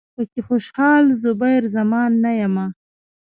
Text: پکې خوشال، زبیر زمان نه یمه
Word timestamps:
پکې 0.15 0.41
خوشال، 0.47 1.03
زبیر 1.23 1.63
زمان 1.75 2.11
نه 2.23 2.31
یمه 2.41 2.65